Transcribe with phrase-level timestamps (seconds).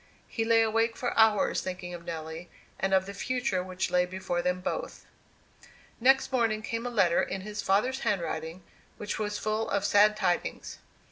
[0.27, 4.41] He lay awake for hours thinking of Nelly, and of the future which lay before
[4.41, 5.05] them both.
[5.99, 8.63] Next morning came a letter, in his father's handwriting,
[8.97, 10.79] which was full of sad tidings.